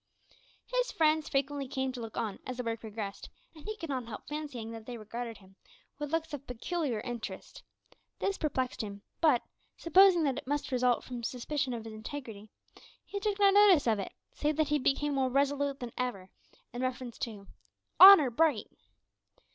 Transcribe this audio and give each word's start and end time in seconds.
His 0.65 0.91
friends 0.91 1.29
frequently 1.29 1.67
came 1.67 1.91
to 1.91 2.01
look 2.01 2.17
on, 2.17 2.39
as 2.43 2.57
the 2.57 2.63
work 2.63 2.79
progressed, 2.79 3.29
and 3.53 3.63
he 3.67 3.77
could 3.77 3.89
not 3.89 4.07
help 4.07 4.27
fancying 4.27 4.71
that 4.71 4.87
they 4.87 4.97
regarded 4.97 5.37
him 5.37 5.55
with 5.99 6.11
looks 6.11 6.33
of 6.33 6.47
peculiar 6.47 7.01
interest. 7.01 7.61
This 8.17 8.39
perplexed 8.39 8.81
him, 8.81 9.03
but, 9.21 9.43
supposing 9.77 10.23
that 10.23 10.39
it 10.39 10.47
must 10.47 10.71
result 10.71 11.03
from 11.03 11.21
suspicion 11.21 11.71
of 11.75 11.85
his 11.85 11.93
integrity, 11.93 12.49
he 13.05 13.19
took 13.19 13.37
no 13.37 13.51
notice 13.51 13.85
of 13.85 13.99
it, 13.99 14.11
save 14.33 14.55
that 14.55 14.69
he 14.69 14.79
became 14.79 15.13
more 15.13 15.29
resolute 15.29 15.79
than 15.79 15.93
ever 15.99 16.31
in 16.73 16.81
reference 16.81 17.19
to 17.19 17.45
"honour 17.99 18.31
bright!" 18.31 18.69